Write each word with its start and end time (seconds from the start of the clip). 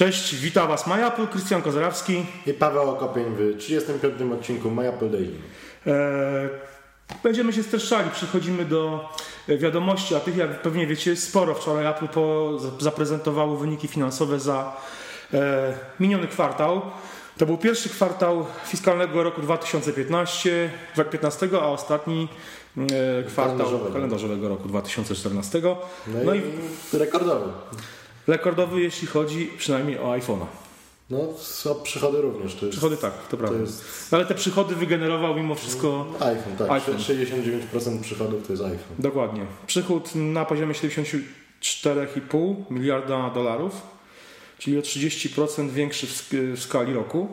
Cześć, 0.00 0.36
witam 0.36 0.68
Was 0.68 0.86
MyApple, 0.86 1.26
Krystian 1.26 1.62
Kozarawski. 1.62 2.26
I 2.46 2.54
Paweł 2.54 2.90
Okopień 2.90 3.24
w 3.38 3.58
35. 3.58 4.32
odcinku 4.32 4.70
MyApple 4.70 5.10
Daily. 5.10 5.32
E, 5.86 6.48
będziemy 7.22 7.52
się 7.52 7.62
streszczali, 7.62 8.10
przechodzimy 8.10 8.64
do 8.64 9.08
wiadomości, 9.48 10.14
a 10.14 10.20
tych 10.20 10.36
jak 10.36 10.62
pewnie 10.62 10.86
wiecie 10.86 11.16
sporo. 11.16 11.54
Wczoraj 11.54 11.86
Apple 11.86 12.08
po, 12.08 12.52
zaprezentowało 12.78 13.56
wyniki 13.56 13.88
finansowe 13.88 14.40
za 14.40 14.76
e, 15.34 15.74
miniony 16.00 16.26
kwartał. 16.26 16.82
To 17.38 17.46
był 17.46 17.56
pierwszy 17.58 17.88
kwartał 17.88 18.46
fiskalnego 18.66 19.22
roku 19.22 19.42
2015, 19.42 20.70
2015 20.94 21.48
a 21.62 21.66
ostatni 21.66 22.28
e, 22.78 23.22
kwartał 23.22 23.56
Kalendarzowego. 23.56 23.92
kalendarzowego 23.92 24.48
roku 24.48 24.68
2014. 24.68 25.60
No, 25.62 25.76
No 26.24 26.34
i, 26.34 26.42
i 26.92 26.98
rekordowy. 26.98 27.52
Rekordowy, 28.26 28.80
jeśli 28.80 29.06
chodzi 29.08 29.50
przynajmniej 29.58 29.98
o 29.98 30.04
iPhone'a. 30.16 30.46
No, 31.10 31.18
przychody 31.82 32.20
również. 32.20 32.54
To 32.54 32.66
jest, 32.66 32.78
Przychody 32.78 32.96
tak, 32.96 33.12
to 33.28 33.36
prawda. 33.36 33.58
jest- 33.60 33.84
No, 34.12 34.18
Ale 34.18 34.26
te 34.26 34.34
przychody 34.34 34.74
wygenerował 34.74 35.34
mimo 35.34 35.54
wszystko 35.54 36.06
iPhone, 36.20 36.56
tak. 36.58 36.70
iPhone. 36.70 36.96
69% 36.98 38.00
przychodów 38.02 38.46
to 38.46 38.52
jest 38.52 38.62
iPhone. 38.64 38.78
dokładnie. 38.98 39.46
Przychód 39.66 40.10
na 40.14 40.44
poziomie 40.44 40.74
74,5 40.74 42.54
miliarda 42.70 43.30
dolarów, 43.30 43.72
czyli 44.58 44.78
o 44.78 44.82
30% 44.82 45.70
większy 45.70 46.06
w, 46.06 46.10
sk- 46.10 46.52
w 46.56 46.60
skali 46.62 46.92
roku. 46.92 47.28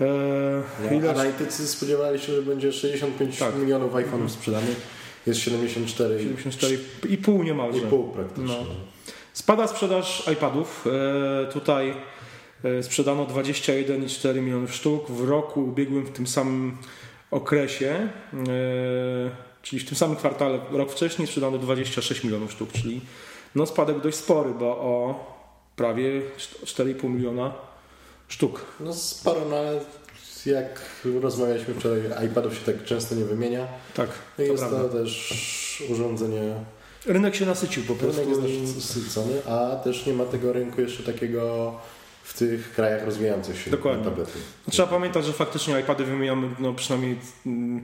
Eee, 0.00 1.00
No, 1.02 1.10
Analitycy 1.10 1.68
spodziewali 1.68 2.18
się, 2.20 2.32
że 2.34 2.42
będzie 2.42 2.72
65 2.72 3.38
Tak. 3.38 3.56
milionów 3.58 3.92
iPhone'ów 3.92 4.28
sprzedanych. 4.28 4.76
Jest 5.26 5.40
74,5 5.40 6.36
74,5 6.36 7.44
niemalże. 7.44 7.80
praktycznie. 8.14 8.44
No. 8.46 8.66
Spada 9.36 9.66
sprzedaż 9.66 10.28
iPadów. 10.32 10.86
E, 10.86 11.52
tutaj 11.52 11.94
e, 12.64 12.82
sprzedano 12.82 13.26
21,4 13.26 14.40
milionów 14.40 14.74
sztuk. 14.74 15.10
W 15.10 15.28
roku 15.28 15.64
ubiegłym 15.64 16.06
w 16.06 16.10
tym 16.10 16.26
samym 16.26 16.76
okresie, 17.30 17.90
e, 17.92 18.08
czyli 19.62 19.82
w 19.82 19.88
tym 19.88 19.96
samym 19.96 20.16
kwartale, 20.16 20.58
rok 20.70 20.92
wcześniej 20.92 21.28
sprzedano 21.28 21.58
26 21.58 22.24
milionów 22.24 22.52
sztuk, 22.52 22.72
czyli 22.72 23.00
no 23.54 23.66
spadek 23.66 24.00
dość 24.00 24.16
spory, 24.16 24.50
bo 24.58 24.66
o 24.66 25.24
prawie 25.76 26.22
4,5 26.64 27.08
miliona 27.10 27.54
sztuk. 28.28 28.64
No 28.80 28.92
sporo, 28.92 29.40
no 29.50 29.56
ale 29.56 29.80
jak 30.46 30.80
rozmawialiśmy 31.20 31.74
wczoraj, 31.74 32.00
iPadów 32.26 32.54
się 32.54 32.60
tak 32.72 32.84
często 32.84 33.14
nie 33.14 33.24
wymienia. 33.24 33.66
Tak, 33.94 34.08
No 34.08 34.14
to 34.36 34.42
jest 34.52 34.64
prawda. 34.64 34.88
to 34.88 34.88
też 34.88 35.82
urządzenie 35.90 36.54
Rynek 37.06 37.34
się 37.34 37.46
nasycił 37.46 37.84
po 37.84 37.94
prostu. 37.94 38.20
Rynek 38.20 38.50
jest 38.50 38.76
nasycony, 38.76 39.46
a 39.46 39.76
też 39.76 40.06
nie 40.06 40.12
ma 40.12 40.24
tego 40.24 40.52
rynku 40.52 40.80
jeszcze 40.80 41.02
takiego 41.02 41.74
w 42.22 42.38
tych 42.38 42.72
krajach 42.72 43.04
rozwijających 43.04 43.60
się 43.60 43.70
Dokładnie. 43.70 44.04
tablety. 44.04 44.32
Trzeba 44.70 44.88
pamiętać, 44.88 45.24
że 45.24 45.32
faktycznie 45.32 45.80
iPady 45.80 46.04
wymieniamy 46.04 46.48
no, 46.58 46.74
przynajmniej 46.74 47.16
mm, 47.46 47.82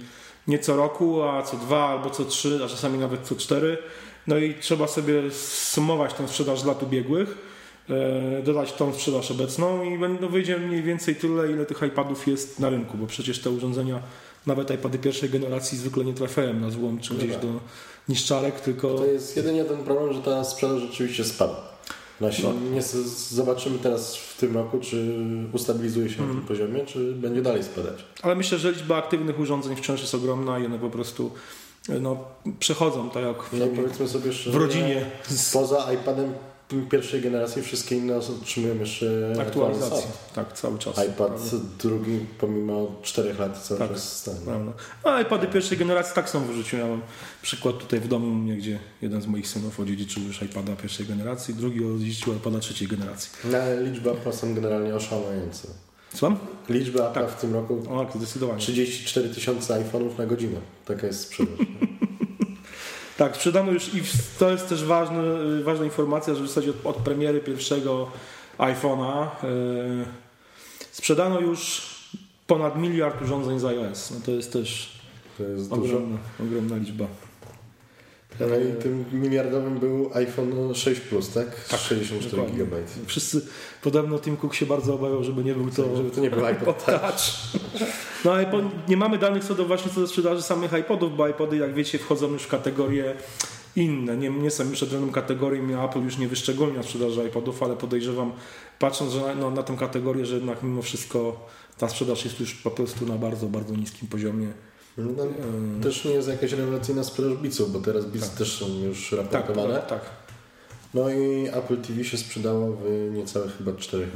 nie 0.48 0.58
co 0.58 0.76
roku, 0.76 1.22
a 1.22 1.42
co 1.42 1.56
dwa 1.56 1.88
albo 1.88 2.10
co 2.10 2.24
trzy, 2.24 2.60
a 2.64 2.68
czasami 2.68 2.98
nawet 2.98 3.20
co 3.20 3.36
cztery. 3.36 3.78
No 4.26 4.36
i 4.36 4.54
trzeba 4.54 4.86
sobie 4.86 5.30
sumować 5.30 6.14
tę 6.14 6.28
sprzedaż 6.28 6.60
z 6.60 6.64
lat 6.64 6.82
ubiegłych, 6.82 7.38
e, 7.90 8.42
dodać 8.42 8.72
tą 8.72 8.94
sprzedaż 8.94 9.30
obecną 9.30 9.84
i 9.84 9.98
wyjdzie 10.30 10.58
mniej 10.58 10.82
więcej 10.82 11.16
tyle, 11.16 11.52
ile 11.52 11.66
tych 11.66 11.82
iPadów 11.82 12.26
jest 12.26 12.60
na 12.60 12.70
rynku, 12.70 12.98
bo 12.98 13.06
przecież 13.06 13.38
te 13.38 13.50
urządzenia, 13.50 14.02
nawet 14.46 14.70
iPady 14.70 14.98
pierwszej 14.98 15.30
generacji 15.30 15.78
zwykle 15.78 16.04
nie 16.04 16.14
trafiają 16.14 16.54
na 16.54 16.70
złom 16.70 16.98
czy 17.00 17.12
No 17.12 17.18
gdzieś 17.18 17.32
tak. 17.32 17.40
do 17.42 17.48
niszczarek, 18.08 18.60
tylko... 18.60 18.94
To 18.94 19.04
jest 19.06 19.36
jedynie 19.36 19.64
ten 19.64 19.78
problem, 19.78 20.12
że 20.14 20.20
ta 20.20 20.44
sprzedaż 20.44 20.80
rzeczywiście 20.80 21.24
spada. 21.24 21.54
Nasi, 22.20 22.42
No. 22.42 22.52
nie, 22.74 22.82
zobaczymy 23.30 23.78
teraz 23.78 24.16
w 24.16 24.36
tym 24.36 24.54
roku, 24.54 24.78
czy 24.80 25.16
ustabilizuje 25.52 26.10
się 26.10 26.16
na 26.16 26.22
Mhm. 26.22 26.38
tym 26.38 26.48
poziomie, 26.48 26.86
czy 26.86 27.12
będzie 27.14 27.42
dalej 27.42 27.62
spadać. 27.64 28.04
Ale 28.22 28.34
myślę, 28.34 28.58
że 28.58 28.72
liczba 28.72 28.96
aktywnych 28.96 29.38
urządzeń 29.40 29.76
wciąż 29.76 30.00
jest 30.00 30.14
ogromna 30.14 30.58
i 30.58 30.66
one 30.66 30.78
po 30.78 30.90
prostu 30.90 31.30
no, 32.00 32.16
przechodzą 32.58 33.10
tak 33.10 33.22
jak 33.24 33.36
No 33.52 33.66
powiedzmy 33.76 34.08
sobie 34.08 34.32
szczerze, 34.32 34.50
w 34.58 34.60
rodzinie 34.62 35.06
Poza 35.52 35.92
iPadem 35.92 36.32
pierwszej 36.90 37.20
generacji 37.20 37.62
wszystkie 37.62 37.96
inne 37.96 38.16
otrzymują 38.16 38.78
jeszcze 38.78 39.32
aktualizację. 39.40 40.06
Tak, 40.34 40.52
cały 40.52 40.78
czas. 40.78 40.94
iPad 40.98 41.16
Prawda? 41.16 41.56
drugi 41.82 42.18
pomimo 42.38 42.90
4 43.02 43.34
lat 43.34 43.62
cały 43.62 43.80
Tak. 43.80 43.90
czas 43.90 44.18
stanie. 44.18 44.38
Prawda. 44.44 44.72
A 45.04 45.20
iPady 45.20 45.46
pierwszej 45.46 45.78
generacji 45.78 46.14
tak 46.14 46.28
są 46.30 46.40
w 46.40 46.50
użyciu. 46.50 46.76
Ja 46.76 46.86
mam 46.86 47.00
przykład 47.42 47.78
tutaj 47.78 48.00
w 48.00 48.08
domu 48.08 48.26
mnie, 48.34 48.56
gdzie 48.56 48.78
jeden 49.02 49.22
z 49.22 49.26
moich 49.26 49.48
synów 49.48 49.80
odziedziczył 49.80 50.22
już 50.22 50.42
iPada 50.42 50.76
pierwszej 50.76 51.06
generacji, 51.06 51.54
drugi 51.54 51.84
odziedziczył 51.84 52.34
iPada 52.34 52.58
trzeciej 52.58 52.88
generacji. 52.88 53.30
No, 53.44 53.58
ale 53.58 53.82
liczby 53.82 54.10
Apple 54.10 54.32
są 54.32 54.54
generalnie 54.54 54.94
oszałamiające. 54.94 55.68
Słucham? 56.14 56.38
Liczba 56.68 57.10
Apple 57.10 57.20
Tak. 57.20 57.30
w 57.30 57.40
tym 57.40 57.54
roku 57.54 57.82
O, 57.90 58.04
tak, 58.04 58.16
zdecydowanie. 58.16 58.58
34 58.60 59.28
tysiące 59.28 59.74
iPhone'ów 59.84 60.18
na 60.18 60.26
godzinę. 60.26 60.58
Taka 60.84 61.06
jest 61.06 61.20
sprzedaż. 61.20 61.58
Tak, 63.22 63.36
sprzedano 63.36 63.72
już 63.72 63.94
i 63.94 64.02
to 64.38 64.50
jest 64.50 64.68
też 64.68 64.84
ważny, 64.84 65.22
ważna 65.64 65.84
informacja, 65.84 66.34
że 66.34 66.42
w 66.42 66.48
zasadzie 66.48 66.70
od, 66.70 66.86
od 66.86 66.96
premiery 66.96 67.40
pierwszego 67.40 68.10
iPhone'a 68.58 69.26
yy, 69.42 70.04
sprzedano 70.92 71.40
już 71.40 71.82
ponad 72.46 72.78
miliard 72.78 73.22
urządzeń 73.22 73.58
z 73.58 73.64
iOS. 73.64 74.10
No 74.10 74.16
to 74.26 74.30
jest 74.30 74.52
też 74.52 74.92
To 75.38 75.44
jest 75.44 75.72
ogromna, 75.72 76.18
ogromna 76.40 76.76
liczba. 76.76 77.06
No 78.40 78.56
i 78.56 78.82
tym 78.82 79.04
miliardowym 79.12 79.78
był 79.78 80.10
iPhone 80.14 80.74
6 80.74 81.00
Plus, 81.00 81.30
tak? 81.30 81.68
Tak, 81.68 81.80
64 81.80 82.30
dokładnie. 82.30 82.58
GB. 82.58 82.76
Wszyscy, 83.06 83.46
podobno 83.82 84.18
Tim 84.18 84.36
Cook 84.36 84.54
się 84.54 84.66
bardzo 84.66 84.94
obawiał, 84.94 85.24
żeby 85.24 85.44
nie 85.44 85.54
był 85.54 85.70
to 85.70 85.96
Żeby 85.96 86.10
to 86.10 86.20
nie 86.20 86.30
był 86.30 86.46
iPod 86.46 86.84
Touch. 86.84 87.20
No 88.24 88.32
iPod, 88.34 88.64
nie 88.88 88.96
mamy 88.96 89.18
danych 89.18 89.44
co 89.44 89.54
do 89.54 89.64
właśnie 89.64 89.92
co 89.92 90.00
do 90.00 90.06
sprzedaży 90.06 90.42
samych 90.42 90.72
iPodów, 90.72 91.16
bo 91.16 91.28
iPody 91.28 91.56
jak 91.56 91.74
wiecie 91.74 91.98
wchodzą 91.98 92.32
już 92.32 92.42
w 92.42 92.48
kategorie 92.48 93.14
inne. 93.76 94.16
Nie, 94.16 94.30
nie 94.30 94.50
są 94.50 94.70
już 94.70 94.82
odrębną 94.82 95.12
kategorią, 95.12 95.84
Apple 95.84 96.02
już 96.02 96.18
nie 96.18 96.28
wyszczególnia 96.28 96.82
sprzedaży 96.82 97.24
iPodów, 97.28 97.62
ale 97.62 97.76
podejrzewam, 97.76 98.32
patrząc 98.78 99.12
że 99.12 99.20
na, 99.20 99.34
no, 99.34 99.50
na 99.50 99.62
tę 99.62 99.76
kategorię, 99.76 100.26
że 100.26 100.34
jednak 100.34 100.62
mimo 100.62 100.82
wszystko 100.82 101.46
ta 101.78 101.88
sprzedaż 101.88 102.24
jest 102.24 102.40
już 102.40 102.54
po 102.54 102.70
prostu 102.70 103.06
na 103.06 103.14
bardzo, 103.14 103.46
bardzo 103.46 103.74
niskim 103.74 104.08
poziomie. 104.08 104.48
No, 104.98 105.24
Yy, 105.24 105.82
też 105.82 106.04
nie 106.04 106.10
jest 106.10 106.28
jakaś 106.28 106.52
rewelacyjna 106.52 107.04
sprzedaż 107.04 107.34
Beatsów, 107.34 107.72
bo 107.72 107.80
teraz 107.80 108.04
Beats 108.04 108.28
Tak. 108.28 108.38
też 108.38 108.58
są 108.58 108.66
już 108.84 109.10
tak, 109.10 109.18
raportowane. 109.32 109.74
tak, 109.74 109.88
tak. 109.88 110.00
No 110.94 111.10
i 111.10 111.48
Apple 111.52 111.76
TV 111.76 112.04
się 112.04 112.16
sprzedało 112.16 112.72
w 112.72 113.10
niecałe 113.14 113.48
chyba 113.58 113.72
4 113.72 114.06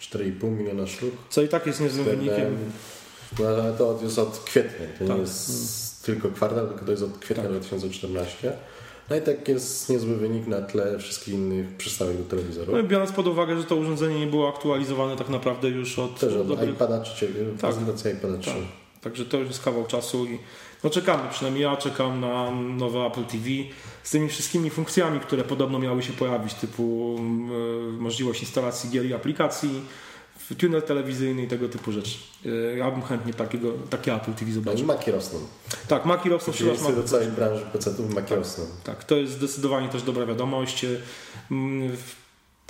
4,5 0.00 0.50
miliona 0.50 0.86
sztuk. 0.86 1.10
Co 1.30 1.42
i 1.42 1.48
tak 1.48 1.66
jest 1.66 1.80
niezłym 1.80 2.04
wynikiem. 2.04 2.56
Ale 3.38 3.72
to 3.72 3.98
jest 4.02 4.18
od 4.18 4.38
kwietnia, 4.38 4.86
to 4.98 5.04
Tak. 5.04 5.16
nie 5.16 5.20
jest 5.20 6.06
tylko 6.06 6.28
kwartał, 6.28 6.68
tylko 6.68 6.84
to 6.84 6.90
jest 6.90 7.02
od 7.02 7.18
kwietnia 7.18 7.44
Tak. 7.44 7.52
2014. 7.52 8.52
No 9.10 9.16
i 9.16 9.20
tak 9.20 9.48
jest 9.48 9.88
niezły 9.88 10.16
wynik 10.16 10.46
na 10.46 10.60
tle 10.60 10.98
wszystkich 10.98 11.34
innych 11.34 11.76
przystawek 11.76 12.16
do 12.16 12.24
telewizoru. 12.24 12.72
No 12.76 12.82
biorąc 12.82 13.12
pod 13.12 13.26
uwagę, 13.26 13.58
że 13.58 13.64
to 13.64 13.76
urządzenie 13.76 14.20
nie 14.20 14.26
było 14.26 14.48
aktualizowane 14.48 15.16
tak 15.16 15.28
naprawdę 15.28 15.68
już 15.68 15.98
od 15.98 16.20
Też 16.20 16.34
od 16.34 16.48
dobrych 16.48 16.70
iPada 16.70 17.00
trzeciego, 17.00 17.38
prezentacja 17.60 18.10
iPada 18.10 18.38
3. 18.38 18.50
Tak. 18.50 18.60
Także 19.00 19.24
to 19.24 19.36
już 19.36 19.48
jest 19.48 19.64
kawał 19.64 19.86
czasu 19.86 20.26
i 20.26 20.38
no 20.84 20.90
czekamy, 20.90 21.22
przynajmniej 21.30 21.62
ja 21.62 21.76
czekam 21.76 22.20
na 22.20 22.50
nowe 22.50 22.98
Apple 23.06 23.24
TV 23.24 23.48
z 24.02 24.10
tymi 24.10 24.28
wszystkimi 24.28 24.70
funkcjami, 24.70 25.20
które 25.20 25.44
podobno 25.44 25.78
miały 25.78 26.02
się 26.02 26.12
pojawić, 26.12 26.54
typu 26.54 27.16
mm, 27.18 27.98
możliwość 27.98 28.40
instalacji 28.40 28.90
gier 28.90 29.06
i 29.06 29.14
aplikacji, 29.14 29.80
tuner 30.58 30.82
telewizyjny 30.82 31.42
i 31.42 31.48
tego 31.48 31.68
typu 31.68 31.92
rzeczy. 31.92 32.18
E, 32.46 32.76
Ja 32.76 32.90
bym 32.90 33.02
chętnie 33.02 33.34
takiego, 33.34 33.72
takie 33.90 34.14
Apple 34.14 34.32
TV 34.32 34.46
No 34.50 34.54
zobaczył. 34.54 34.86
Maki 34.86 35.10
rosną. 35.10 35.38
Tak, 35.88 36.04
Maki 36.04 36.28
rosną, 36.28 36.52
Przeciwieństwie 36.52 36.92
do 36.92 37.02
całej 37.02 37.28
branży 37.28 37.62
PC-ów 37.72 38.14
Maki 38.14 38.34
rosną. 38.34 38.64
tak, 38.84 39.04
to 39.04 39.16
jest 39.16 39.32
zdecydowanie 39.32 39.88
też 39.88 40.02
dobra 40.02 40.26
wiadomość. 40.26 40.86
Mm, 41.50 41.96
w- 41.96 42.24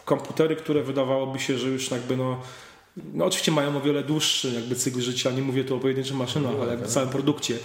Komputery, 0.04 0.56
które 0.56 0.82
wydawałoby 0.82 1.38
się, 1.38 1.58
że 1.58 1.68
już 1.68 1.90
jakby 1.90 2.16
no, 2.16 2.40
no 3.14 3.24
oczywiście 3.24 3.52
mają 3.52 3.76
o 3.76 3.80
wiele 3.80 4.02
dłuższy 4.02 4.50
jakby 4.54 4.74
cykl 4.76 5.00
życia, 5.00 5.30
nie 5.30 5.42
mówię 5.42 5.64
tu 5.64 5.76
o 5.76 5.78
pojedynczych 5.80 6.16
maszynach, 6.16 6.52
No, 6.52 6.58
ale 6.62 6.70
jakby 6.70 6.84
tak. 6.84 6.94
całym 6.94 7.08
produkcie 7.08 7.54
e, 7.54 7.58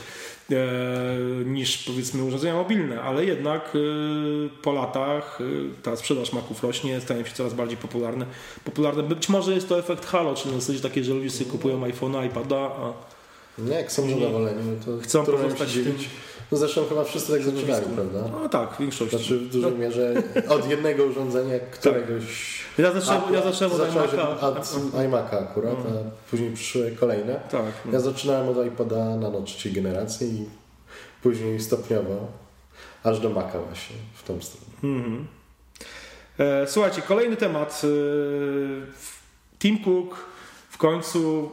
niż 1.45 1.77
powiedzmy 1.77 2.23
urządzenia 2.23 2.53
mobilne, 2.53 3.01
ale 3.01 3.25
jednak 3.25 3.71
e, 3.75 3.79
po 4.61 4.71
latach 4.71 5.39
e, 5.41 5.43
ta 5.83 5.95
sprzedaż 5.95 6.33
Maców 6.33 6.63
rośnie, 6.63 7.01
stają 7.01 7.25
się 7.25 7.33
coraz 7.33 7.53
bardziej 7.53 7.77
popularne. 7.77 8.25
popularne. 8.65 9.03
Być 9.03 9.29
może 9.29 9.53
jest 9.53 9.69
to 9.69 9.79
efekt 9.79 10.05
halo, 10.05 10.35
czyli 10.35 10.55
na 10.55 10.61
zasadzie 10.61 10.79
takie, 10.79 11.03
że 11.03 11.13
ludzie 11.13 11.29
sobie 11.29 11.51
kupują 11.51 11.81
iPhone'a, 11.81 12.25
iPada, 12.25 12.57
a 12.57 12.93
Nie, 13.57 13.75
jak 13.75 13.91
są 13.91 14.09
zadowoleni, 14.09 14.59
no 14.65 14.85
to 14.85 15.01
Chcą 15.01 15.25
pozostać 15.25 15.69
w 15.69 15.83
tym-. 15.83 16.28
No 16.51 16.57
zresztą 16.57 16.85
chyba 16.85 17.03
wszyscy 17.03 17.31
tak 17.31 17.43
zaczynali, 17.43 17.85
prawda? 17.95 18.19
no 18.31 18.49
tak, 18.49 18.73
w 18.73 18.79
większości. 18.79 19.17
Znaczy 19.17 19.39
w 19.39 19.49
dużej 19.49 19.73
mierze 19.73 20.23
od 20.49 20.69
jednego 20.69 21.03
urządzenia 21.03 21.59
któregoś... 21.59 22.59
ja 22.77 22.91
zacząłem, 22.91 23.33
ja 23.33 23.51
zacząłem 23.51 23.73
od 23.73 23.89
iMac'a. 23.89 24.43
od 24.43 24.57
iMac'a 24.93 25.43
akurat, 25.43 25.75
a 25.75 26.29
później 26.29 26.53
przyszły 26.53 26.91
kolejne. 26.99 27.39
Tak. 27.51 27.65
no. 27.85 27.91
Ja 27.93 27.99
zaczynałem 27.99 28.49
od 28.49 28.67
iPoda 28.67 29.15
nano 29.15 29.41
trzeciej 29.41 29.71
generacji 29.73 30.27
i 30.27 30.45
później 31.23 31.59
stopniowo 31.59 32.27
aż 33.03 33.19
do 33.19 33.29
Maca 33.29 33.59
właśnie 33.59 33.95
w 34.13 34.23
tą 34.23 34.41
stronę. 34.41 34.65
E, 36.39 36.67
słuchajcie, 36.67 37.01
kolejny 37.01 37.35
temat. 37.35 37.81
Tim 39.59 39.83
Cook 39.83 40.15
w 40.69 40.77
końcu 40.77 41.51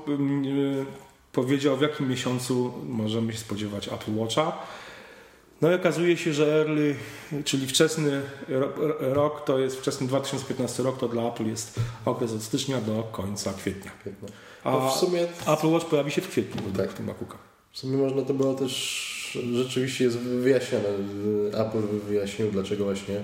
powiedział, 1.32 1.76
w 1.76 1.80
jakim 1.80 2.08
miesiącu 2.08 2.72
możemy 2.84 3.32
się 3.32 3.38
spodziewać 3.38 3.88
Apple 3.88 4.16
Watcha. 4.16 4.52
No 5.62 5.70
i 5.70 5.74
okazuje 5.74 6.16
się, 6.16 6.32
że 6.32 6.60
early, 6.60 6.94
czyli 7.44 7.66
wczesny 7.66 8.22
rok, 9.00 9.44
to 9.44 9.58
jest 9.58 9.76
wczesny 9.76 10.06
2015 10.06 10.82
rok, 10.82 10.98
to 10.98 11.08
dla 11.08 11.22
Apple 11.28 11.46
jest 11.46 11.80
okres 12.04 12.32
od 12.32 12.42
stycznia 12.42 12.80
do 12.80 13.02
końca 13.12 13.52
kwietnia. 13.52 13.90
A 14.64 14.88
w 14.88 14.92
sumie... 14.92 15.26
Apple 15.46 15.68
Watch 15.68 15.86
pojawi 15.86 16.10
się 16.10 16.20
w 16.20 16.28
kwietniu 16.28 16.62
tak. 16.76 16.90
w 16.90 16.94
tym 16.94 17.06
MacBooka. 17.06 17.38
W 17.72 17.78
sumie 17.78 17.96
można 17.96 18.22
to 18.22 18.34
było 18.34 18.54
też, 18.54 19.38
rzeczywiście 19.54 20.04
jest 20.04 20.18
wyjaśnione. 20.18 20.88
Apple 21.52 21.98
wyjaśnił, 22.08 22.50
dlaczego 22.50 22.84
właśnie 22.84 23.20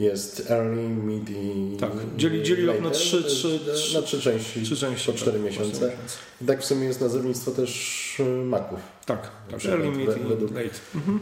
jest 0.00 0.50
early, 0.50 0.88
mid 0.88 1.30
i 1.30 1.76
Tak, 1.80 1.90
dzieli, 2.16 2.42
dzieli 2.42 2.66
rok 2.66 2.80
na 2.80 2.90
trzy, 2.90 3.24
trzy, 3.24 3.60
trzy, 3.74 3.94
na 3.94 4.02
trzy 4.02 4.20
części, 4.20 4.62
trzy 4.62 4.76
części 4.76 5.12
po 5.12 5.18
cztery 5.18 5.38
tak, 5.38 5.46
miesiące. 5.46 5.92
I 6.42 6.44
tak 6.44 6.62
w 6.62 6.64
sumie 6.64 6.86
jest 6.86 7.00
nazewnictwo 7.00 7.50
też 7.50 8.22
Maców. 8.44 8.80
Tak, 9.06 9.30
tak 9.50 9.64
early, 9.64 9.90
mid 9.90 10.08
i 10.16 10.54
late. 10.54 10.78
Mhm. 10.94 11.20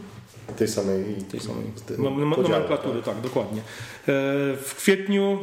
Tej 0.57 0.67
samej, 0.67 1.03
tej 1.31 1.39
samej 1.39 1.63
nomenklatury, 1.97 3.01
tak, 3.01 3.21
dokładnie. 3.21 3.59
E, 3.59 3.63
w 4.57 4.73
kwietniu, 4.77 5.37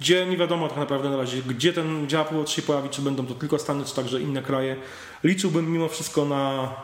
gdzie 0.00 0.26
nie 0.26 0.36
wiadomo 0.36 0.68
tak 0.68 0.78
naprawdę 0.78 1.10
na 1.10 1.16
razie, 1.16 1.42
gdzie 1.42 1.72
ten 1.72 2.04
Apple 2.04 2.36
Watch 2.36 2.50
się 2.50 2.62
pojawi, 2.62 2.88
czy 2.88 3.02
będą 3.02 3.26
to 3.26 3.34
tylko 3.34 3.58
Stany, 3.58 3.84
czy 3.84 3.94
także 3.94 4.20
inne 4.20 4.42
kraje. 4.42 4.76
Liczyłbym 5.24 5.72
mimo 5.72 5.88
wszystko 5.88 6.24
na 6.24 6.74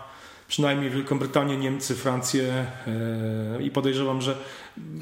przynajmniej 0.49 0.91
Wielką 0.91 1.19
Brytanię, 1.19 1.57
Niemcy, 1.57 1.95
Francję 1.95 2.67
e, 3.59 3.63
i 3.63 3.71
podejrzewam, 3.71 4.23
że 4.23 4.37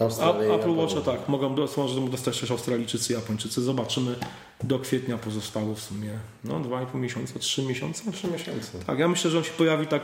Australia, 0.00 0.54
Apple 0.54 0.76
Watcha 0.76 1.00
tak, 1.00 1.28
mogą, 1.28 1.56
może 1.76 2.00
dostać 2.00 2.40
też 2.40 2.50
Australijczycy, 2.50 3.12
Japończycy. 3.12 3.62
Zobaczymy 3.62 4.14
do 4.62 4.78
kwietnia 4.78 5.18
pozostało 5.18 5.74
w 5.74 5.80
sumie 5.80 6.10
no, 6.44 6.60
2,5 6.60 6.94
miesiąca, 6.94 7.38
3 7.38 7.62
miesiące. 7.62 8.12
3 8.12 8.28
miesiące. 8.28 8.78
Tak, 8.86 8.98
ja 8.98 9.08
myślę, 9.08 9.30
że 9.30 9.38
on 9.38 9.44
się 9.44 9.52
pojawi 9.52 9.86
tak 9.86 10.02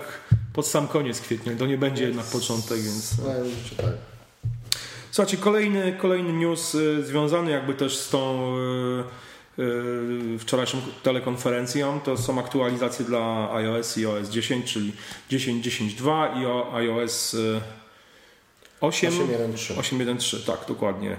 pod 0.53 0.67
sam 0.67 0.89
koniec 0.89 1.21
kwietnia. 1.21 1.53
To 1.59 1.67
nie 1.67 1.79
będzie 1.79 2.05
jednak 2.05 2.27
początek, 2.27 2.81
więc. 2.81 3.19
No. 3.19 3.25
tak. 3.77 3.95
Słuchajcie, 5.11 5.37
kolejny, 5.37 5.97
kolejny 5.99 6.33
news 6.33 6.75
y, 6.75 7.07
związany 7.07 7.51
jakby 7.51 7.75
też 7.75 7.97
z 7.99 8.11
tą 8.11 8.55
y, 9.59 9.63
y, 9.63 10.39
wczorajszą 10.39 10.79
telekonferencją 11.03 12.01
to 12.01 12.17
są 12.17 12.39
aktualizacje 12.39 13.05
dla 13.05 13.53
iOS 13.53 13.99
i 13.99 14.07
OS 14.07 14.29
10, 14.29 14.73
czyli 14.73 14.93
10.10.2 15.31 16.41
i 16.41 16.47
iOS 16.77 17.37
8.1.3. 18.81 20.47
tak, 20.47 20.59
dokładnie. 20.69 21.17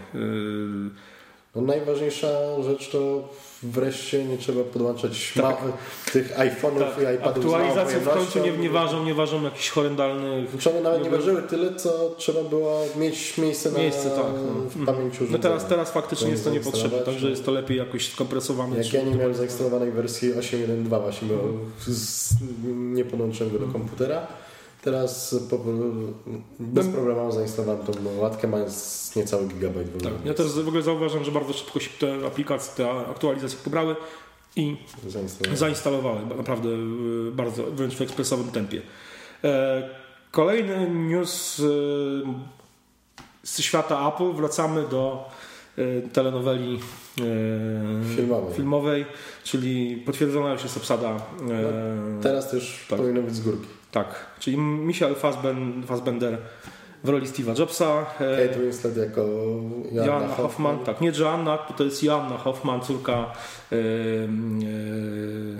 No 1.57 1.63
najważniejsza 1.63 2.27
rzecz 2.63 2.89
to 2.89 3.24
wreszcie 3.63 4.25
nie 4.25 4.38
trzeba 4.38 4.63
podłączać 4.63 5.33
tak. 5.42 5.57
tych 6.13 6.38
iPhone'ów 6.38 6.80
tak. 6.80 6.98
i 6.98 7.15
iPadów 7.15 7.45
Aktualizacje 7.45 8.00
w 8.00 8.09
końcu 8.09 8.39
nie, 8.39 8.51
nie 8.51 8.69
ważą, 8.69 9.06
nie 9.06 9.13
ważą 9.13 9.44
jakichś 9.44 9.69
horrendalnych... 9.69 10.50
One 10.69 10.81
nawet 10.81 11.04
nie, 11.04 11.09
ważyły 11.09 11.42
tyle, 11.42 11.75
co 11.75 12.15
trzeba 12.18 12.44
było 12.44 12.86
mieć 12.95 13.38
miejsce, 13.38 13.71
na, 13.71 13.80
miejsce 13.80 14.09
tak, 14.09 14.25
no. 14.56 14.83
w 14.83 14.86
pamięci 14.86 15.18
No 15.30 15.39
teraz, 15.39 15.68
teraz 15.68 15.92
faktycznie 15.92 16.30
jest 16.30 16.44
to 16.44 16.50
niepotrzebne, 16.50 17.00
także 17.00 17.30
jest 17.30 17.45
to 17.45 17.51
lepiej 17.51 17.77
jakoś 17.77 18.12
skompresowane. 18.12 18.77
Jak 18.77 18.94
ja 18.94 19.01
nie 19.01 19.15
miałem 19.15 19.36
zainstalowanej 19.36 19.92
wersji 19.92 20.33
8.1.2 20.33 21.01
właśnie, 21.01 21.27
bo 21.27 21.44
z, 21.94 22.33
nie 22.74 23.06
podłączyłem 23.06 23.54
go 23.54 23.59
do 23.59 23.68
komputera, 23.68 24.27
Teraz 24.87 25.35
po, 25.49 25.59
bez 26.59 26.87
problemu 26.87 27.31
zainstalowałem 27.31 27.85
tą 27.85 27.93
łatkę, 28.17 28.47
mając 28.47 29.15
niecały 29.15 29.47
gigabajt. 29.47 30.03
Tak, 30.03 30.13
ja 30.25 30.33
też 30.33 30.47
w 30.47 30.67
ogóle 30.67 30.83
zauważam, 30.83 31.23
że 31.23 31.31
bardzo 31.31 31.53
szybko 31.53 31.79
się 31.79 31.89
te 31.99 32.27
aplikacje, 32.27 32.85
te 32.85 32.91
aktualizacje 32.91 33.57
pobrały 33.63 33.95
i 34.55 34.77
zainstalowały. 35.07 35.57
zainstalowały 35.57 36.19
naprawdę 36.37 36.69
bardzo, 37.31 37.63
wręcz 37.63 37.95
w 37.95 38.01
ekspresowym 38.01 38.51
tempie. 38.51 38.81
E, 39.43 39.89
kolejny 40.31 40.89
news 40.89 41.59
y, 41.59 41.63
z 43.43 43.61
świata 43.61 44.13
Apple. 44.13 44.33
Wracamy 44.33 44.87
do 44.87 45.29
y, 45.77 46.09
telenoweli 46.13 46.79
filmowej. 48.15 48.55
filmowej, 48.55 49.05
czyli 49.43 49.97
potwierdzona 49.97 50.53
już 50.53 50.63
jest 50.63 50.77
obsada. 50.77 51.21
No, 51.41 51.53
teraz 52.21 52.51
też 52.51 52.85
tak. 52.89 52.99
powinno 52.99 53.21
być 53.21 53.35
z 53.35 53.41
górki. 53.41 53.76
Tak, 53.91 54.25
czyli 54.39 54.57
Michael 54.57 55.15
Fassbender 55.85 56.37
w 57.03 57.09
roli 57.09 57.27
Steve'a 57.27 57.59
Jobsa. 57.59 58.05
Kate 58.19 58.59
Winslet 58.59 58.97
jako 58.97 59.21
Joanna, 59.91 60.05
Joanna 60.05 60.27
Hoffman. 60.27 60.75
Hoffman. 60.75 60.79
Tak, 60.85 61.01
nie 61.01 61.11
Joanna, 61.19 61.57
to 61.57 61.83
jest 61.83 62.03
Joanna 62.03 62.37
Hoffman, 62.37 62.81
córka. 62.81 63.33
Yy, 63.71 63.77
yy, 64.59 65.59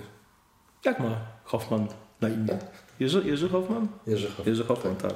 jak 0.84 1.00
ma 1.00 1.10
Hoffman 1.44 1.86
na 2.20 2.28
imię? 2.28 2.48
Tak. 2.48 2.60
Jerzy, 3.00 3.22
Jerzy 3.24 3.48
Hoffman? 3.48 3.88
Jerzy 4.06 4.26
Hoffman, 4.26 4.46
Jerzy 4.46 4.64
Hoffman 4.64 4.96
tak. 4.96 5.12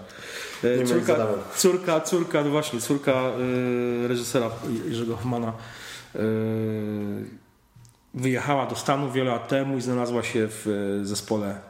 tak. 0.62 0.86
Córka, 0.86 1.16
córka, 1.56 2.00
córka, 2.00 2.44
no 2.44 2.50
właśnie, 2.50 2.80
córka 2.80 3.12
yy, 3.12 4.08
reżysera 4.08 4.50
Jerzego 4.88 5.16
Hoffmana 5.16 5.52
wyjechała 8.14 8.66
do 8.66 8.76
Stanów 8.76 9.12
wiele 9.12 9.30
lat 9.30 9.48
temu 9.48 9.76
i 9.76 9.80
znalazła 9.80 10.22
się 10.22 10.48
w 10.50 11.00
zespole 11.02 11.60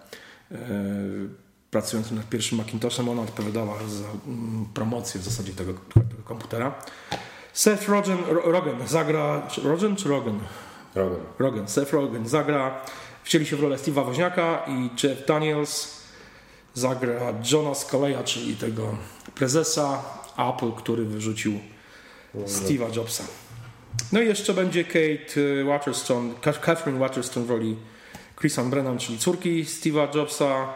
pracując 1.71 2.11
nad 2.11 2.29
pierwszym 2.29 2.59
Macintoshem, 2.59 3.09
ona 3.09 3.23
odpowiadała 3.23 3.79
za 3.79 4.05
mm, 4.27 4.67
promocję 4.75 5.21
w 5.21 5.25
zasadzie 5.25 5.53
tego, 5.53 5.75
komputera. 6.25 6.75
Seth 7.53 7.89
Rogen, 7.89 8.19
Rogen 8.45 8.89
zagra, 8.89 9.49
Rogen 9.65 9.97
czy 9.97 10.09
Rogen? 10.09 10.41
Rogen. 10.95 11.21
Rogen. 11.39 11.69
Seth 11.69 11.93
Rogen 11.93 12.29
zagra, 12.29 12.81
wcieli 13.25 13.47
się 13.47 13.57
w 13.57 13.61
rolę 13.61 13.77
Steve'a 13.77 14.05
Woźniaka 14.05 14.65
i 14.69 14.91
Jeff 15.03 15.27
Daniels 15.27 16.03
zagra 16.75 17.35
Johna 17.53 17.75
Scaleya, 17.75 18.25
czyli 18.25 18.57
tego 18.57 18.97
prezesa 19.35 20.03
Apple, 20.37 20.73
który 20.73 21.05
wyrzucił 21.05 21.61
Steve'a 22.35 22.97
Jobsa. 22.97 23.25
No 24.13 24.21
i 24.21 24.27
jeszcze 24.27 24.55
będzie 24.55 24.85
Kate 24.85 25.65
Waterstone, 25.65 26.35
Catherine 26.61 26.99
Waterstone 26.99 27.47
w 27.47 27.51
roli 27.51 27.77
Chrisan 28.43 28.71
Brennan, 28.71 28.99
czyli 28.99 29.19
córki 29.19 29.65
Steve'a 29.65 30.17
Jobsa, 30.17 30.75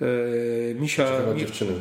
Yy, 0.00 0.74
Misia. 0.80 1.04
Mi... 1.34 1.40
dziewczyny. 1.40 1.72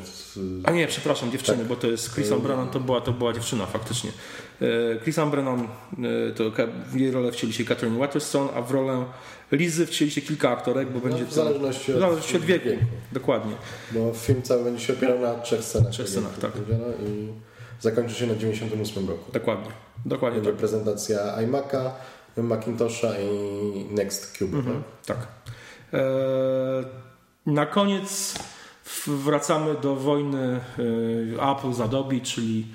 A 0.64 0.72
nie, 0.72 0.88
przepraszam, 0.88 1.32
dziewczyny, 1.32 1.58
tak. 1.58 1.68
bo 1.68 1.76
to 1.76 1.88
jest 1.88 2.14
Chrisan 2.14 2.40
Brennan, 2.40 2.70
to 2.70 2.80
była, 2.80 3.02
to 3.02 3.12
była 3.12 3.34
dziewczyna 3.34 3.66
faktycznie. 3.66 4.12
Yy, 4.62 5.00
Chrisan 5.04 5.32
Brennan, 5.32 5.68
yy, 5.98 6.34
to 6.36 6.52
w 6.92 6.96
jej 6.96 7.12
rolę 7.12 7.32
wcieli 7.32 7.54
się 7.54 7.66
Catherine 7.66 7.98
Waterstone, 8.00 8.50
a 8.54 8.62
w 8.62 8.72
rolę 8.72 9.06
Lizy 9.52 9.86
wcieli 9.86 10.12
się 10.12 10.22
kilka 10.22 10.50
aktorek, 10.50 10.90
bo 10.90 11.00
no, 11.00 11.10
będzie 11.10 11.26
w 11.26 11.34
zależności, 11.34 11.92
to, 11.92 11.98
w 11.98 12.02
zależności 12.02 12.36
od, 12.36 12.42
od 12.42 12.48
wieku. 12.48 12.70
wieku. 12.70 12.86
Dokładnie. 13.12 13.54
Bo 13.92 14.14
film 14.14 14.42
cały 14.42 14.64
będzie 14.64 14.86
się 14.86 14.94
opierał 14.94 15.20
na 15.20 15.36
trzech 15.36 15.64
scenach. 15.64 15.92
Trzech 15.92 16.10
scenach, 16.10 16.38
tak. 16.40 16.52
I 17.08 17.28
zakończy 17.80 18.16
się 18.16 18.28
na 18.28 18.36
98 18.36 19.10
roku. 19.10 19.32
Dokładnie. 19.32 19.72
Dokładnie 20.06 20.36
będzie 20.36 20.52
tak. 20.52 20.60
prezentacja 20.60 21.18
iMac'a, 21.20 21.90
Macintosha 22.44 23.08
i 23.20 23.86
NextCube. 23.94 24.58
Mhm, 24.58 24.84
tak. 25.06 25.28
E, 25.94 26.00
na 27.46 27.66
koniec 27.66 28.36
wracamy 29.08 29.76
do 29.82 29.96
wojny 29.96 30.60
e, 31.40 31.52
Apple 31.52 31.74
z 31.74 31.82
Adobe, 31.82 32.22
czyli 32.22 32.68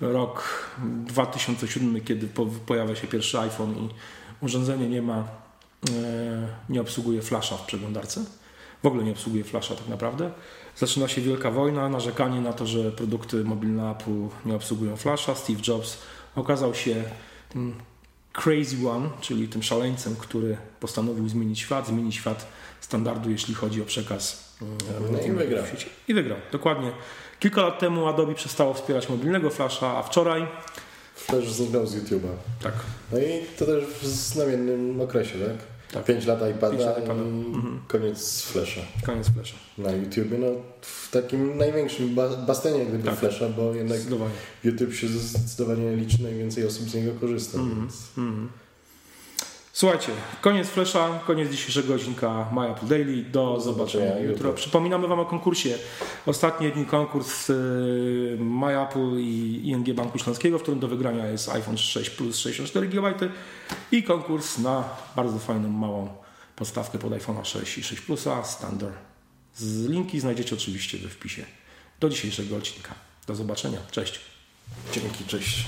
rok 0.00 0.66
2007, 1.06 2.00
kiedy 2.00 2.28
pojawia 2.66 2.96
się 2.96 3.06
pierwszy 3.06 3.38
iPhone 3.38 3.74
i 3.76 3.88
urządzenie 4.40 4.88
nie 4.88 5.02
ma, 5.02 5.18
e, 5.18 5.22
nie 6.68 6.80
obsługuje 6.80 7.22
flasha 7.22 7.56
w 7.56 7.66
przeglądarce. 7.66 8.24
W 8.82 8.86
ogóle 8.86 9.04
nie 9.04 9.12
obsługuje 9.12 9.44
flasha 9.44 9.74
tak 9.74 9.88
naprawdę. 9.88 10.30
Zaczyna 10.76 11.08
się 11.08 11.20
wielka 11.20 11.50
wojna, 11.50 11.88
narzekanie 11.88 12.40
na 12.40 12.52
to, 12.52 12.66
że 12.66 12.92
produkty 12.92 13.44
mobilne 13.44 13.90
Apple 13.90 14.28
nie 14.44 14.54
obsługują 14.54 14.96
flasha. 14.96 15.34
Steve 15.34 15.60
Jobs 15.68 15.98
okazał 16.36 16.74
się 16.74 17.04
Crazy 18.32 18.88
One, 18.88 19.08
czyli 19.20 19.48
tym 19.48 19.62
szaleńcem, 19.62 20.16
który 20.16 20.56
postanowił 20.80 21.28
zmienić 21.28 21.58
świat, 21.58 21.86
zmienić 21.86 22.14
świat 22.14 22.46
standardu, 22.80 23.30
jeśli 23.30 23.54
chodzi 23.54 23.82
o 23.82 23.84
przekaz. 23.84 24.54
No 25.12 25.20
I 25.26 25.32
wygrał. 25.32 25.64
I 26.08 26.14
wygrał, 26.14 26.38
dokładnie. 26.52 26.92
Kilka 27.40 27.62
lat 27.62 27.78
temu 27.78 28.06
Adobe 28.06 28.34
przestało 28.34 28.74
wspierać 28.74 29.08
mobilnego 29.08 29.50
Flasha, 29.50 29.96
a 29.96 30.02
wczoraj 30.02 30.46
Flash 31.14 31.48
zniknął 31.48 31.86
z 31.86 31.96
YouTube'a. 31.96 32.32
Tak. 32.62 32.72
No 33.12 33.18
i 33.18 33.40
to 33.58 33.66
też 33.66 33.84
w 33.84 34.06
znamiennym 34.06 35.00
okresie, 35.00 35.38
tak? 35.38 35.56
Tak. 35.92 36.04
5 36.04 36.26
lat 36.26 36.38
iPada, 36.50 36.76
5 36.76 36.84
lat 36.84 36.98
iPada. 36.98 37.22
i 37.22 37.54
mhm. 37.54 37.80
koniec 37.88 38.42
Flasha. 38.42 38.80
Koniec 39.06 39.28
Flasha. 39.28 39.56
Na 39.78 39.92
YouTubie, 39.92 40.38
no 40.38 40.46
w 40.80 41.10
takim 41.10 41.58
największym 41.58 42.14
bastonie 42.46 42.86
gdyby 42.86 43.04
tak. 43.04 43.18
Flasha, 43.18 43.48
bo 43.48 43.74
jednak 43.74 43.98
YouTube 44.64 44.94
się 44.94 45.08
zdecydowanie 45.08 45.96
liczy, 45.96 46.22
najwięcej 46.22 46.66
osób 46.66 46.90
z 46.90 46.94
niego 46.94 47.12
korzysta. 47.20 47.58
Mhm. 47.58 47.80
Więc... 47.80 48.08
Mhm. 48.18 48.48
Słuchajcie, 49.72 50.12
koniec 50.40 50.68
Flesza, 50.68 51.20
koniec 51.26 51.50
dzisiejszego 51.50 51.94
odcinka 51.94 52.48
My 52.52 52.70
Apple 52.70 52.86
Daily. 52.86 53.22
Do 53.22 53.60
zobaczenia 53.60 54.18
jutro. 54.18 54.52
Przypominamy 54.52 55.08
Wam 55.08 55.20
o 55.20 55.26
konkursie. 55.26 55.78
Ostatni 56.26 56.72
dni 56.72 56.86
konkurs 56.86 57.48
My 58.38 58.82
Apple 58.82 59.18
i 59.18 59.60
ING 59.64 59.94
Banku 59.94 60.18
Śląskiego, 60.18 60.58
w 60.58 60.62
którym 60.62 60.80
do 60.80 60.88
wygrania 60.88 61.26
jest 61.26 61.48
iPhone 61.48 61.78
6 61.78 62.10
Plus 62.10 62.38
64 62.38 62.88
GB 62.88 63.14
i 63.92 64.02
konkurs 64.02 64.58
na 64.58 64.84
bardzo 65.16 65.38
fajną, 65.38 65.68
małą 65.68 66.08
podstawkę 66.56 66.98
pod 66.98 67.12
iPhone 67.12 67.44
6 67.44 67.78
i 67.78 67.82
6 67.82 68.02
Plusa 68.02 68.44
Standard. 68.44 68.96
Z 69.54 69.88
linki 69.88 70.20
znajdziecie 70.20 70.54
oczywiście 70.54 70.98
we 70.98 71.08
wpisie 71.08 71.44
do 72.00 72.08
dzisiejszego 72.08 72.56
odcinka. 72.56 72.94
Do 73.26 73.34
zobaczenia. 73.34 73.78
Cześć. 73.90 74.20
Dzięki, 74.92 75.24
cześć. 75.24 75.64